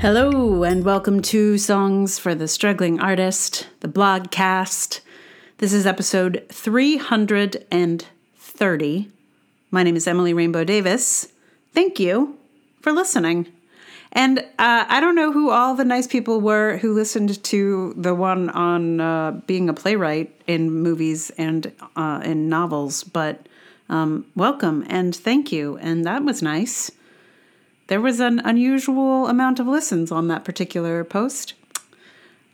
[0.00, 5.00] Hello, and welcome to Songs for the Struggling Artist, the blogcast.
[5.58, 9.10] This is episode 330.
[9.72, 11.32] My name is Emily Rainbow Davis.
[11.74, 12.38] Thank you
[12.80, 13.48] for listening.
[14.12, 18.14] And uh, I don't know who all the nice people were who listened to the
[18.14, 23.48] one on uh, being a playwright in movies and uh, in novels, but
[23.88, 25.76] um, welcome and thank you.
[25.78, 26.92] And that was nice
[27.88, 31.54] there was an unusual amount of listens on that particular post.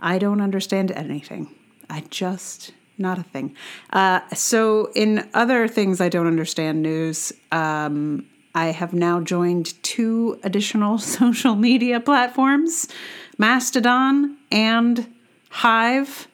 [0.00, 1.54] I don't understand anything.
[1.88, 3.54] I just not a thing.
[3.90, 10.38] Uh, so, in other things I don't understand news, um, I have now joined two
[10.44, 12.88] additional social media platforms
[13.36, 15.12] Mastodon and
[15.50, 16.28] Hive.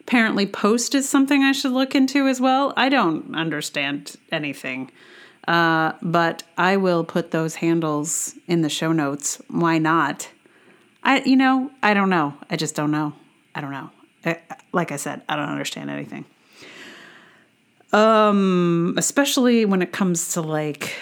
[0.00, 2.72] Apparently, Post is something I should look into as well.
[2.76, 4.90] I don't understand anything.
[5.48, 9.40] Uh, but I will put those handles in the show notes.
[9.48, 10.28] Why not?
[11.02, 12.34] I, you know, I don't know.
[12.50, 13.14] I just don't know.
[13.54, 13.88] I don't know.
[14.26, 14.40] I,
[14.72, 16.26] like I said, I don't understand anything.
[17.94, 20.96] Um, especially when it comes to like,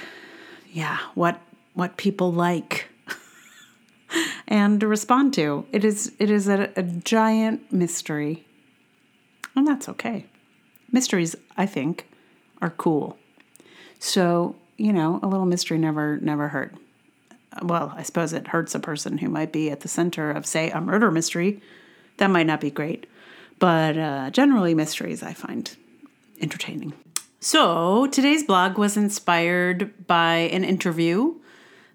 [0.72, 1.40] yeah, what
[1.74, 2.88] what people like
[4.46, 5.66] and respond to.
[5.72, 8.46] It is it is a, a giant mystery,
[9.56, 10.26] and that's okay.
[10.92, 12.08] Mysteries, I think,
[12.62, 13.18] are cool.
[13.98, 16.74] So, you know, a little mystery never never hurt.
[17.62, 20.70] Well, I suppose it hurts a person who might be at the center of, say,
[20.70, 21.62] a murder mystery.
[22.18, 23.06] That might not be great.
[23.58, 25.74] But uh, generally, mysteries I find
[26.40, 26.92] entertaining.
[27.40, 31.36] So, today's blog was inspired by an interview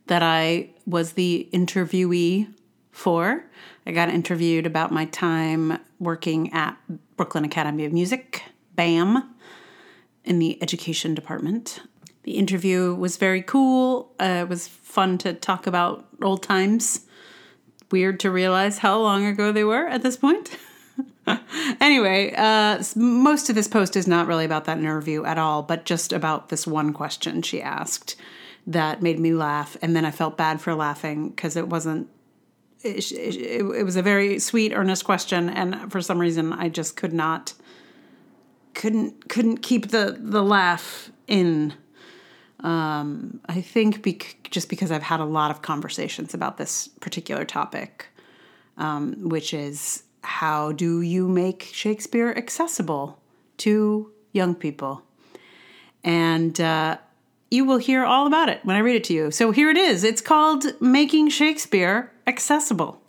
[0.08, 2.52] that I was the interviewee
[2.92, 3.44] for.
[3.86, 6.78] I got interviewed about my time working at
[7.18, 8.44] Brooklyn Academy of Music,
[8.76, 9.34] BAM,
[10.24, 11.82] in the education department.
[12.24, 14.14] The interview was very cool.
[14.20, 17.02] Uh, it was fun to talk about old times.
[17.90, 20.56] Weird to realize how long ago they were at this point.
[21.82, 25.86] anyway, uh, most of this post is not really about that interview at all, but
[25.86, 28.16] just about this one question she asked
[28.68, 29.76] that made me laugh.
[29.82, 32.08] And then I felt bad for laughing because it wasn't
[32.84, 36.96] it, it, it, was a very sweet earnest question and for some reason i just
[36.96, 37.54] could not
[38.74, 41.74] couldn't couldn't keep the the laugh in
[42.64, 47.44] um, I think bec- just because I've had a lot of conversations about this particular
[47.44, 48.08] topic,
[48.78, 53.20] um, which is how do you make Shakespeare accessible
[53.58, 55.02] to young people?
[56.04, 56.98] And uh,
[57.50, 59.32] you will hear all about it when I read it to you.
[59.32, 60.04] So here it is.
[60.04, 63.01] It's called Making Shakespeare Accessible.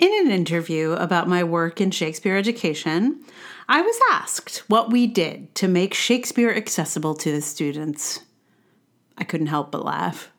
[0.00, 3.22] In an interview about my work in Shakespeare education,
[3.68, 8.20] I was asked what we did to make Shakespeare accessible to the students.
[9.18, 10.32] I couldn't help but laugh.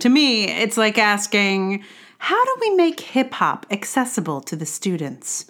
[0.00, 1.82] To me, it's like asking,
[2.18, 5.46] how do we make hip hop accessible to the students?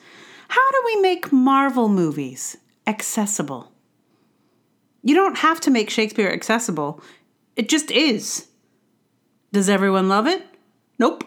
[0.46, 2.56] How do we make Marvel movies
[2.86, 3.72] accessible?
[5.02, 7.02] You don't have to make Shakespeare accessible,
[7.56, 8.46] it just is.
[9.52, 10.46] Does everyone love it?
[11.00, 11.24] Nope.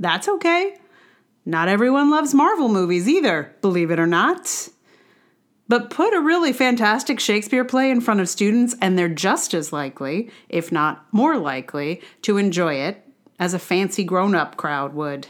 [0.00, 0.78] That's okay.
[1.46, 4.68] Not everyone loves Marvel movies either, believe it or not.
[5.68, 9.72] But put a really fantastic Shakespeare play in front of students, and they're just as
[9.72, 13.06] likely, if not more likely, to enjoy it
[13.38, 15.28] as a fancy grown up crowd would.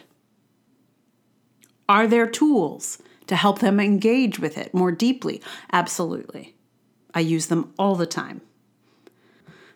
[1.88, 5.42] Are there tools to help them engage with it more deeply?
[5.72, 6.54] Absolutely.
[7.12, 8.40] I use them all the time.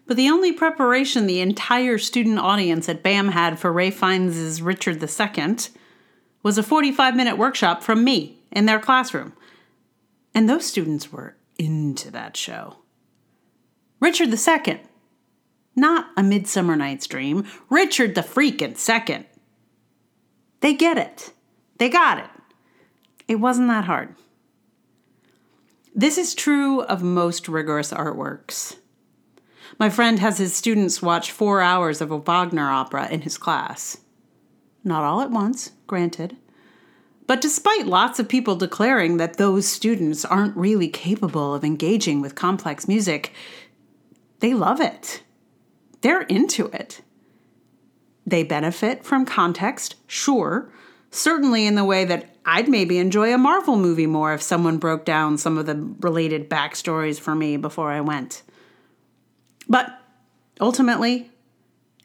[0.06, 5.02] But the only preparation the entire student audience at BAM had for Ralph Fiennes' Richard
[5.02, 5.56] II
[6.48, 9.34] was a 45 minute workshop from me in their classroom.
[10.34, 12.76] And those students were into that show.
[14.00, 14.80] Richard II,
[15.76, 19.26] not a Midsummer Night's Dream, Richard the freaking second.
[20.60, 21.34] They get it.
[21.76, 22.30] They got it.
[23.28, 24.14] It wasn't that hard.
[25.94, 28.76] This is true of most rigorous artworks.
[29.78, 33.98] My friend has his students watch four hours of a Wagner opera in his class.
[34.88, 36.38] Not all at once, granted.
[37.26, 42.34] But despite lots of people declaring that those students aren't really capable of engaging with
[42.34, 43.34] complex music,
[44.40, 45.22] they love it.
[46.00, 47.02] They're into it.
[48.26, 50.72] They benefit from context, sure,
[51.10, 55.04] certainly in the way that I'd maybe enjoy a Marvel movie more if someone broke
[55.04, 58.42] down some of the related backstories for me before I went.
[59.68, 60.00] But
[60.58, 61.30] ultimately,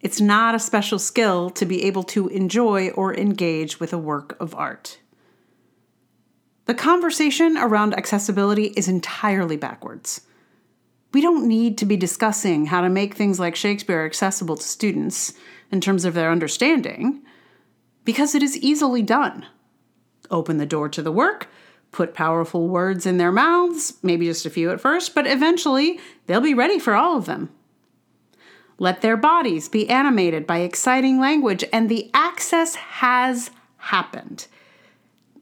[0.04, 4.36] it's not a special skill to be able to enjoy or engage with a work
[4.40, 5.00] of art.
[6.66, 10.22] The conversation around accessibility is entirely backwards.
[11.14, 15.34] We don't need to be discussing how to make things like Shakespeare accessible to students
[15.72, 17.22] in terms of their understanding
[18.04, 19.46] because it is easily done.
[20.30, 21.48] Open the door to the work,
[21.92, 26.42] put powerful words in their mouths, maybe just a few at first, but eventually they'll
[26.42, 27.50] be ready for all of them.
[28.80, 34.48] Let their bodies be animated by exciting language, and the access has happened.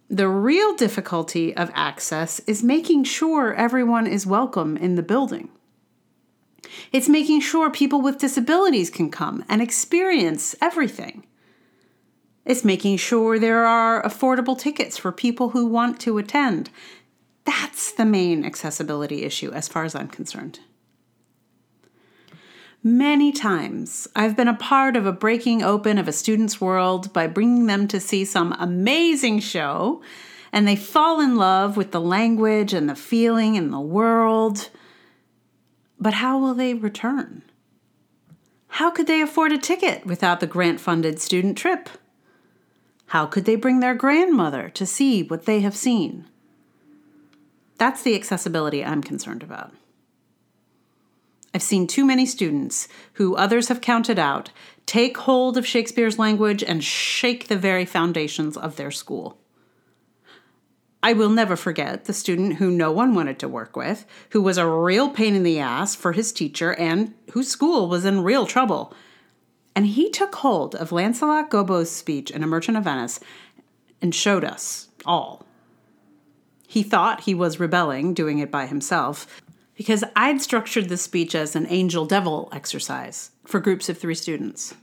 [0.09, 5.49] The real difficulty of access is making sure everyone is welcome in the building.
[6.91, 11.25] It's making sure people with disabilities can come and experience everything.
[12.43, 16.69] It's making sure there are affordable tickets for people who want to attend.
[17.45, 20.59] That's the main accessibility issue, as far as I'm concerned.
[22.83, 27.27] Many times, I've been a part of a breaking open of a student's world by
[27.27, 30.01] bringing them to see some amazing show,
[30.51, 34.69] and they fall in love with the language and the feeling and the world.
[35.99, 37.43] But how will they return?
[38.67, 41.87] How could they afford a ticket without the grant funded student trip?
[43.07, 46.25] How could they bring their grandmother to see what they have seen?
[47.77, 49.71] That's the accessibility I'm concerned about.
[51.53, 54.51] I've seen too many students, who others have counted out,
[54.85, 59.37] take hold of Shakespeare's language and shake the very foundations of their school.
[61.03, 64.57] I will never forget the student who no one wanted to work with, who was
[64.57, 68.45] a real pain in the ass for his teacher, and whose school was in real
[68.45, 68.93] trouble.
[69.75, 73.19] And he took hold of Lancelot Gobbo's speech in A Merchant of Venice
[74.01, 75.45] and showed us all.
[76.67, 79.41] He thought he was rebelling, doing it by himself,
[79.81, 84.75] because I'd structured the speech as an angel devil exercise for groups of three students.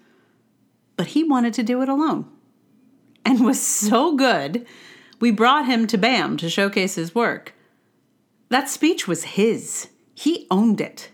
[0.97, 2.27] But he wanted to do it alone
[3.25, 4.67] and was so good,
[5.21, 7.55] we brought him to BAM to showcase his work.
[8.49, 11.11] That speech was his, he owned it.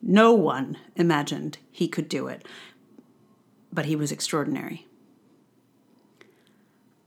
[0.00, 2.48] No one imagined he could do it,
[3.70, 4.86] but he was extraordinary.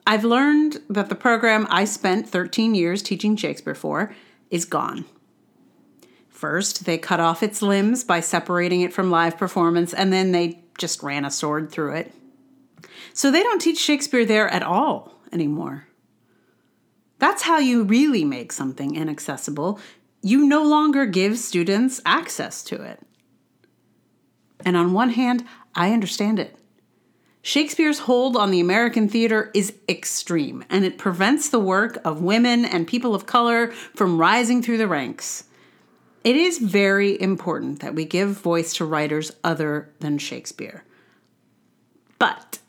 [0.06, 4.14] I've learned that the program I spent 13 years teaching Shakespeare for
[4.52, 5.06] is gone.
[6.38, 10.62] First, they cut off its limbs by separating it from live performance, and then they
[10.78, 12.14] just ran a sword through it.
[13.12, 15.88] So they don't teach Shakespeare there at all anymore.
[17.18, 19.80] That's how you really make something inaccessible.
[20.22, 23.02] You no longer give students access to it.
[24.64, 25.44] And on one hand,
[25.74, 26.56] I understand it.
[27.42, 32.64] Shakespeare's hold on the American theater is extreme, and it prevents the work of women
[32.64, 35.46] and people of color from rising through the ranks.
[36.28, 40.84] It is very important that we give voice to writers other than Shakespeare.
[42.20, 42.60] But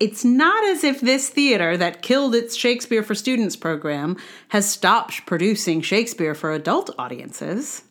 [0.00, 4.16] it's not as if this theater that killed its Shakespeare for Students program
[4.48, 7.84] has stopped producing Shakespeare for adult audiences.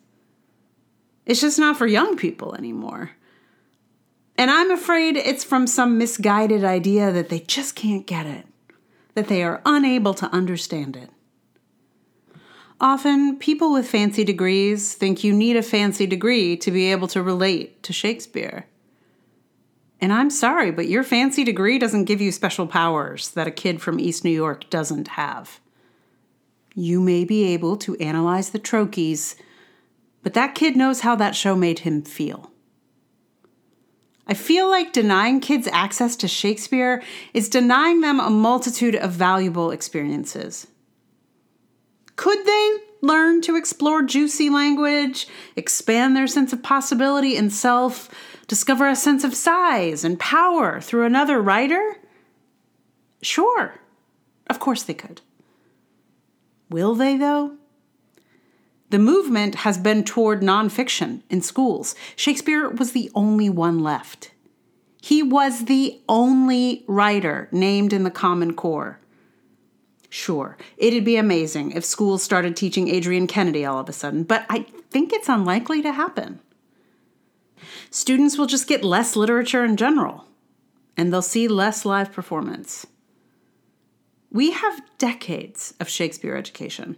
[1.26, 3.12] It's just not for young people anymore.
[4.38, 8.46] And I'm afraid it's from some misguided idea that they just can't get it,
[9.14, 11.10] that they are unable to understand it.
[12.82, 17.22] Often, people with fancy degrees think you need a fancy degree to be able to
[17.22, 18.68] relate to Shakespeare.
[20.00, 23.82] And I'm sorry, but your fancy degree doesn't give you special powers that a kid
[23.82, 25.60] from East New York doesn't have.
[26.74, 29.36] You may be able to analyze the trochees,
[30.24, 32.52] but that kid knows how that show made him feel.
[34.26, 39.72] I feel like denying kids access to Shakespeare is denying them a multitude of valuable
[39.72, 40.68] experiences.
[42.20, 48.10] Could they learn to explore juicy language, expand their sense of possibility and self,
[48.46, 51.96] discover a sense of size and power through another writer?
[53.22, 53.76] Sure,
[54.48, 55.22] of course they could.
[56.70, 57.56] Will they, though?
[58.90, 61.96] The movement has been toward nonfiction in schools.
[62.18, 64.32] Shakespeare was the only one left.
[65.02, 69.00] He was the only writer named in the Common Core.
[70.10, 74.46] Sure, it'd be amazing if schools started teaching Adrienne Kennedy all of a sudden, but
[74.50, 76.40] I think it's unlikely to happen.
[77.92, 80.26] Students will just get less literature in general,
[80.98, 82.88] and they'll see less live performance.
[84.32, 86.98] We have decades of Shakespeare education.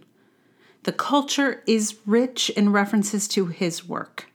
[0.84, 4.26] The culture is rich in references to his work.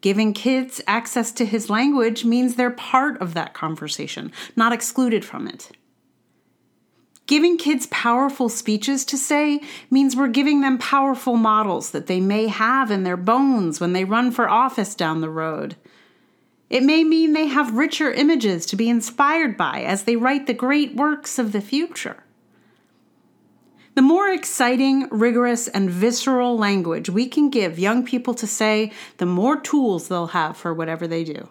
[0.00, 5.46] Giving kids access to his language means they're part of that conversation, not excluded from
[5.48, 5.75] it.
[7.26, 12.46] Giving kids powerful speeches to say means we're giving them powerful models that they may
[12.46, 15.74] have in their bones when they run for office down the road.
[16.70, 20.54] It may mean they have richer images to be inspired by as they write the
[20.54, 22.22] great works of the future.
[23.94, 29.26] The more exciting, rigorous, and visceral language we can give young people to say, the
[29.26, 31.48] more tools they'll have for whatever they do.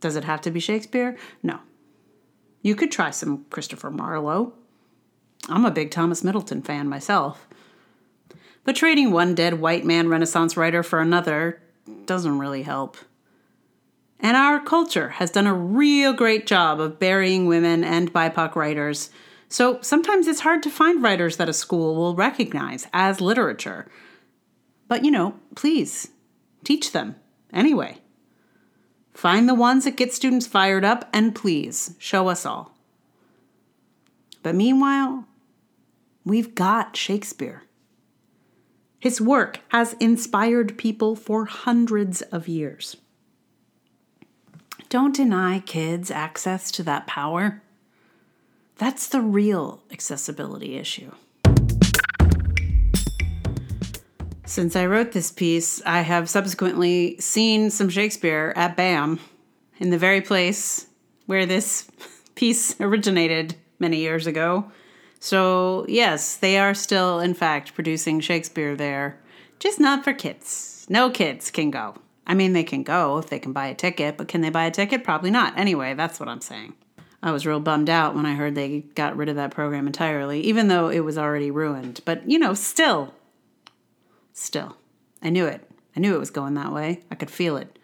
[0.00, 1.18] Does it have to be Shakespeare?
[1.42, 1.60] No.
[2.62, 4.52] You could try some Christopher Marlowe.
[5.48, 7.48] I'm a big Thomas Middleton fan myself.
[8.64, 11.62] But trading one dead white man Renaissance writer for another
[12.04, 12.96] doesn't really help.
[14.20, 19.08] And our culture has done a real great job of burying women and BIPOC writers,
[19.48, 23.88] so sometimes it's hard to find writers that a school will recognize as literature.
[24.86, 26.08] But you know, please
[26.64, 27.16] teach them
[27.52, 27.99] anyway.
[29.20, 32.74] Find the ones that get students fired up and please show us all.
[34.42, 35.26] But meanwhile,
[36.24, 37.64] we've got Shakespeare.
[38.98, 42.96] His work has inspired people for hundreds of years.
[44.88, 47.60] Don't deny kids access to that power.
[48.78, 51.12] That's the real accessibility issue.
[54.50, 59.20] Since I wrote this piece, I have subsequently seen some Shakespeare at BAM
[59.78, 60.88] in the very place
[61.26, 61.88] where this
[62.34, 64.72] piece originated many years ago.
[65.20, 69.20] So, yes, they are still, in fact, producing Shakespeare there,
[69.60, 70.84] just not for kids.
[70.88, 71.94] No kids can go.
[72.26, 74.64] I mean, they can go if they can buy a ticket, but can they buy
[74.64, 75.04] a ticket?
[75.04, 75.56] Probably not.
[75.56, 76.74] Anyway, that's what I'm saying.
[77.22, 80.40] I was real bummed out when I heard they got rid of that program entirely,
[80.40, 82.00] even though it was already ruined.
[82.04, 83.14] But, you know, still,
[84.40, 84.74] Still,
[85.22, 85.70] I knew it.
[85.94, 87.02] I knew it was going that way.
[87.10, 87.78] I could feel it.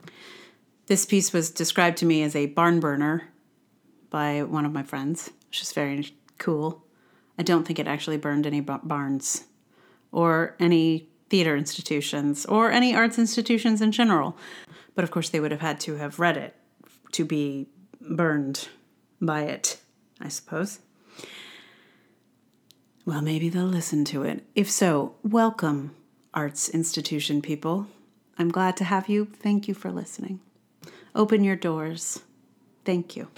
[0.87, 3.25] This piece was described to me as a barn burner
[4.09, 6.83] by one of my friends, which is very cool.
[7.39, 9.45] I don't think it actually burned any barns
[10.13, 14.35] or any theater institutions or any arts institutions in general.
[14.95, 16.57] But of course, they would have had to have read it
[17.13, 17.69] to be
[18.01, 18.69] burned
[19.21, 19.79] by it,
[20.23, 20.79] I suppose.
[23.05, 24.43] Well, maybe they'll listen to it.
[24.55, 25.95] If so, welcome
[26.37, 27.89] arts institution people.
[28.39, 29.25] I'm glad to have you.
[29.25, 30.41] Thank you for listening.
[31.15, 32.21] Open your doors.
[32.85, 33.29] Thank you.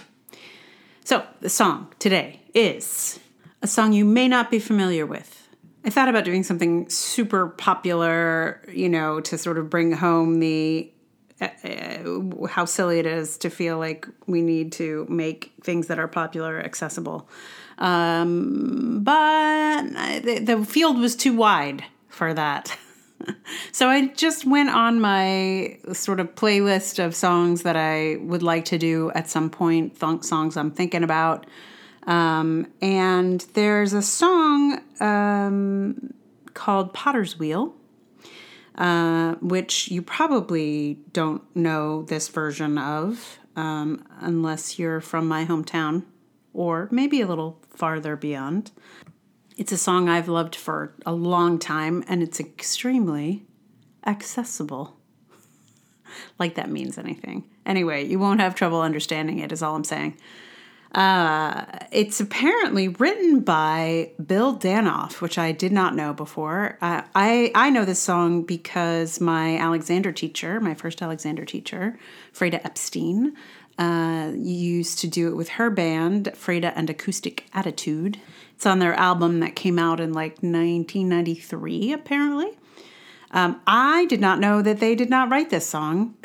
[1.05, 3.19] So, the song today is
[3.63, 5.47] a song you may not be familiar with.
[5.85, 10.91] I thought about doing something super popular, you know, to sort of bring home the
[11.41, 15.97] uh, uh how silly it is to feel like we need to make things that
[15.97, 17.29] are popular accessible.
[17.77, 19.83] Um, but
[20.21, 22.77] the, the field was too wide for that.
[23.71, 28.65] so I just went on my sort of playlist of songs that I would like
[28.65, 31.45] to do at some point, funk songs I'm thinking about.
[32.07, 36.13] Um, and there's a song um,
[36.53, 37.75] called Potter's Wheel,
[38.75, 46.03] uh, which you probably don't know this version of um, unless you're from my hometown
[46.53, 48.71] or maybe a little farther beyond.
[49.59, 53.43] It's a song I've loved for a long time, and it's extremely
[54.05, 54.95] accessible.
[56.39, 57.43] like that means anything.
[57.65, 60.17] Anyway, you won't have trouble understanding it, is all I'm saying.
[60.95, 66.77] Uh, it's apparently written by Bill Danoff, which I did not know before.
[66.81, 71.99] Uh, I I know this song because my Alexander teacher, my first Alexander teacher,
[72.33, 73.35] Freda Epstein,
[73.77, 78.21] uh, used to do it with her band, Freda and Acoustic Attitude.
[78.59, 82.49] It's on their album that came out in like 1993, apparently.
[83.31, 86.15] Um, I did not know that they did not write this song.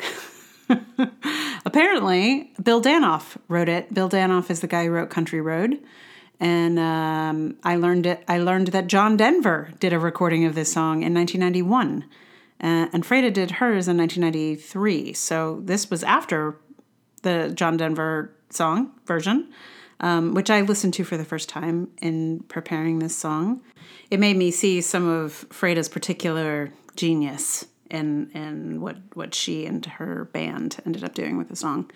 [1.65, 3.93] apparently, Bill Danoff wrote it.
[3.93, 5.79] Bill Danoff is the guy who wrote Country Road.
[6.41, 8.25] And um, I learned it.
[8.27, 12.03] I learned that John Denver did a recording of this song in 1991,
[12.59, 15.13] uh, and Freda did hers in 1993.
[15.13, 16.57] So this was after
[17.21, 19.53] the John Denver song version
[19.99, 23.61] um, which I listened to for the first time in preparing this song.
[24.11, 29.85] It made me see some of Freda's particular genius in in what what she and
[29.85, 31.91] her band ended up doing with the song.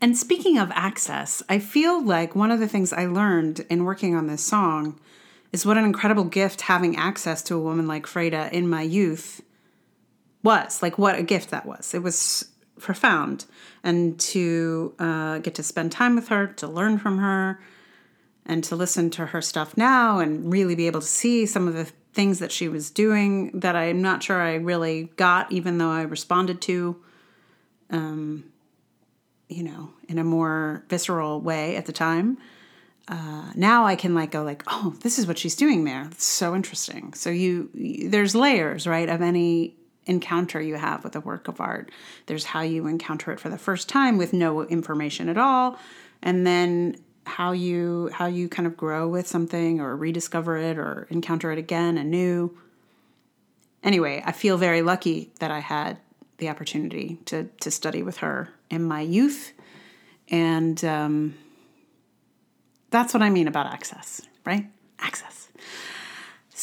[0.00, 4.14] And speaking of access, I feel like one of the things I learned in working
[4.14, 4.98] on this song
[5.52, 9.42] is what an incredible gift having access to a woman like Freda in my youth
[10.42, 10.82] was.
[10.82, 11.92] Like what a gift that was.
[11.92, 12.49] It was
[12.80, 13.44] profound
[13.82, 17.60] and to uh, get to spend time with her, to learn from her,
[18.46, 21.74] and to listen to her stuff now and really be able to see some of
[21.74, 25.90] the things that she was doing that I'm not sure I really got, even though
[25.90, 27.00] I responded to,
[27.90, 28.44] um,
[29.48, 32.38] you know, in a more visceral way at the time.
[33.06, 36.06] Uh, now I can like go like, oh, this is what she's doing there.
[36.10, 37.12] It's so interesting.
[37.14, 39.74] So you, you there's layers, right, of any
[40.06, 41.90] encounter you have with a work of art.
[42.26, 45.78] There's how you encounter it for the first time with no information at all.
[46.22, 51.06] And then how you how you kind of grow with something or rediscover it or
[51.10, 52.56] encounter it again anew.
[53.82, 55.98] Anyway, I feel very lucky that I had
[56.38, 59.52] the opportunity to to study with her in my youth,
[60.28, 61.34] and um,
[62.90, 64.66] that's what I mean about access, right?
[64.98, 65.48] Access.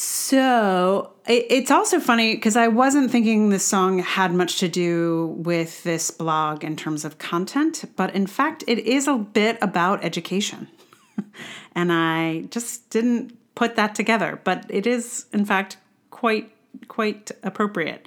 [0.00, 5.34] So it, it's also funny because I wasn't thinking this song had much to do
[5.38, 10.04] with this blog in terms of content, but in fact, it is a bit about
[10.04, 10.68] education.
[11.74, 15.78] and I just didn't put that together, but it is, in fact,
[16.10, 16.52] quite
[16.86, 18.06] quite appropriate.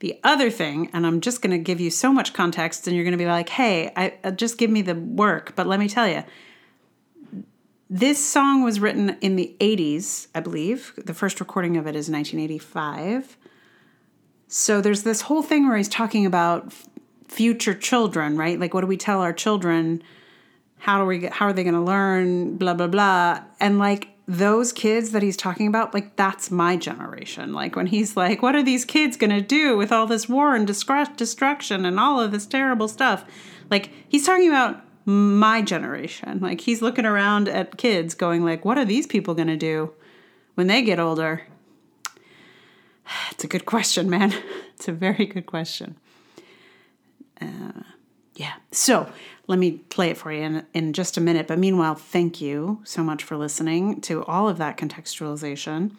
[0.00, 3.04] The other thing, and I'm just going to give you so much context, and you're
[3.04, 5.88] going to be like, "Hey, I, uh, just give me the work." But let me
[5.88, 6.22] tell you,
[7.92, 10.92] this song was written in the 80s, I believe.
[10.96, 13.36] The first recording of it is 1985.
[14.46, 16.72] So there's this whole thing where he's talking about
[17.26, 18.60] future children, right?
[18.60, 20.04] Like what do we tell our children?
[20.78, 23.42] How do we get, how are they going to learn blah blah blah?
[23.58, 27.52] And like those kids that he's talking about, like that's my generation.
[27.52, 30.54] Like when he's like, what are these kids going to do with all this war
[30.54, 33.24] and destruction and all of this terrible stuff?
[33.68, 36.40] Like he's talking about my generation.
[36.40, 39.92] Like he's looking around at kids going like, what are these people going to do
[40.54, 41.42] when they get older?
[43.32, 44.32] It's a good question, man.
[44.74, 45.96] It's a very good question.
[47.38, 47.82] Uh,
[48.34, 48.54] yeah.
[48.72, 49.10] So
[49.46, 51.46] let me play it for you in, in just a minute.
[51.46, 55.92] But meanwhile, thank you so much for listening to all of that contextualization.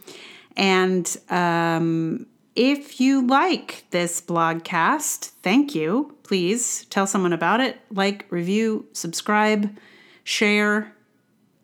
[0.57, 2.25] And um,
[2.63, 6.15] if you like this blogcast, thank you.
[6.21, 7.79] Please tell someone about it.
[7.89, 9.75] Like, review, subscribe,
[10.23, 10.93] share.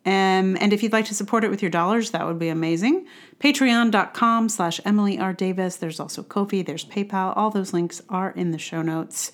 [0.08, 3.06] Um, and if you'd like to support it with your dollars, that would be amazing.
[3.39, 5.34] Patreon.com slash Emily R.
[5.34, 5.75] Davis.
[5.75, 7.38] There's also Ko-fi, there's PayPal.
[7.38, 9.32] All those links are in the show notes.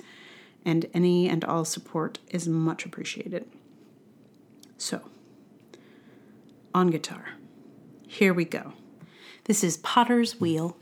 [0.65, 3.47] And any and all support is much appreciated.
[4.77, 4.99] So,
[6.75, 7.35] on guitar,
[8.05, 8.73] here we go.
[9.45, 10.75] This is Potter's Wheel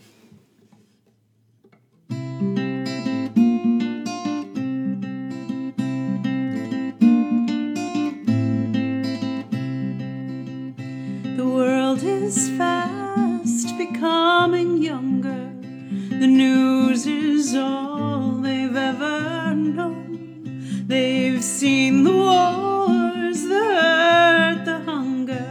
[12.58, 15.52] fast becoming younger.
[16.22, 20.84] The news is all they've ever known.
[20.88, 25.48] They've seen the wars, the hurt, the hunger.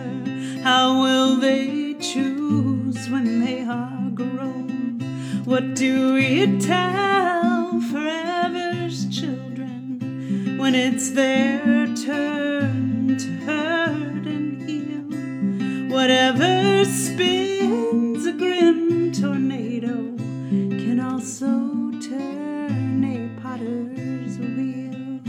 [0.62, 5.00] How will they choose when they are grown?
[5.44, 15.94] What do we tell forever's children when it's their turn to hurt and heal?
[15.96, 20.16] Whatever spins a grim tornado
[20.83, 21.47] can also
[22.01, 25.21] turn a potter's wheel.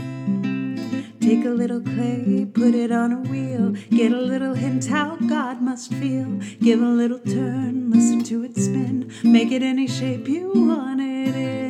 [1.20, 5.60] Take a little clay, put it on a wheel, get a little hint how God
[5.60, 6.38] must feel.
[6.60, 11.34] Give a little turn, listen to it spin, make it any shape you want it
[11.34, 11.61] in.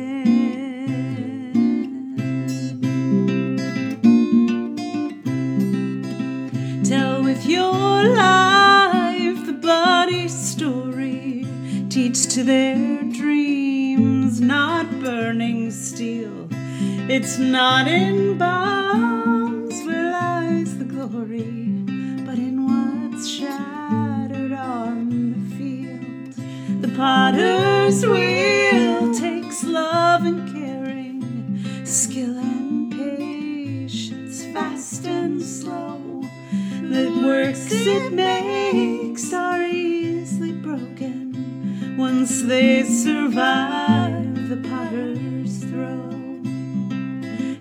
[12.33, 16.47] To their dreams, not burning steel.
[17.07, 18.72] It's not in bombs
[42.47, 46.09] they survive the potter's throw.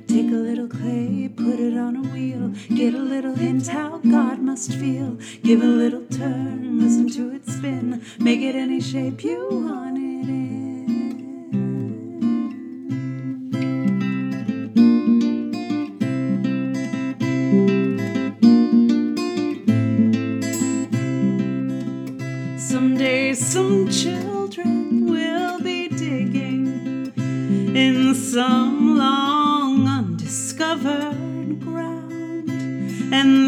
[0.09, 4.41] Take a little clay, put it on a wheel, get a little hint how God
[4.41, 5.19] must feel.
[5.43, 9.82] Give a little turn, listen to it spin, make it any shape you want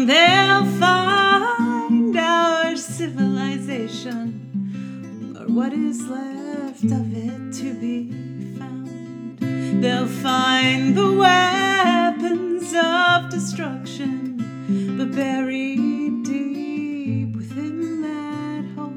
[0.07, 8.11] they'll find our civilization, or what is left of it to be
[8.59, 9.39] found.
[9.83, 14.37] They'll find the weapons of destruction,
[14.97, 18.91] but buried deep within that hole.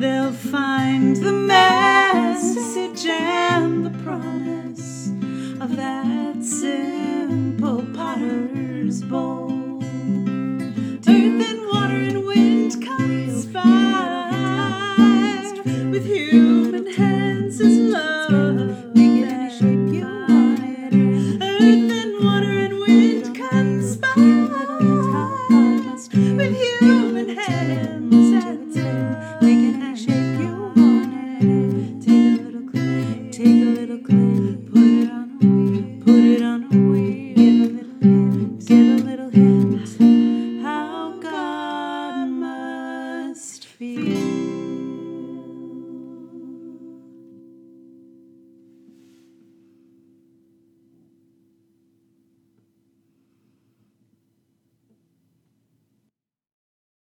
[0.00, 5.08] They'll find the message and the promise
[5.60, 6.99] of that bowl.